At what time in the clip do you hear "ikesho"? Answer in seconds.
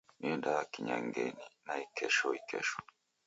2.39-2.77